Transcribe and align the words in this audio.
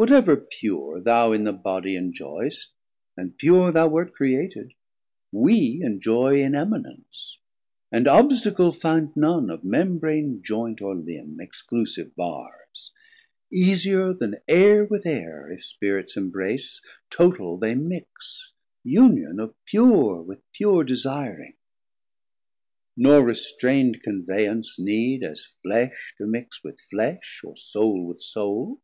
Whatever 0.00 0.36
pure 0.36 1.00
thou 1.00 1.32
in 1.32 1.42
the 1.42 1.52
body 1.52 1.96
enjoy'st 1.96 2.68
(And 3.16 3.36
pure 3.36 3.72
thou 3.72 3.88
wert 3.88 4.12
created) 4.14 4.74
we 5.32 5.80
enjoy 5.82 6.40
In 6.40 6.54
eminence, 6.54 7.40
and 7.90 8.06
obstacle 8.06 8.70
find 8.70 9.10
none 9.16 9.50
Of 9.50 9.64
membrane, 9.64 10.40
joynt, 10.40 10.80
or 10.80 10.94
limb, 10.94 11.40
exclusive 11.40 12.14
barrs: 12.14 12.92
Easier 13.52 14.12
then 14.12 14.36
Air 14.46 14.84
with 14.84 15.04
Air, 15.04 15.50
if 15.50 15.64
Spirits 15.64 16.16
embrace, 16.16 16.80
Total 17.10 17.56
they 17.56 17.74
mix, 17.74 18.52
Union 18.84 19.40
of 19.40 19.52
Pure 19.64 20.22
with 20.22 20.42
Pure 20.52 20.84
Desiring; 20.84 21.54
nor 22.96 23.24
restrain'd 23.24 24.00
conveyance 24.04 24.78
need 24.78 25.24
As 25.24 25.48
Flesh 25.64 26.14
to 26.18 26.26
mix 26.28 26.62
with 26.62 26.78
Flesh, 26.88 27.40
or 27.44 27.56
Soul 27.56 28.06
with 28.06 28.20
Soul. 28.20 28.80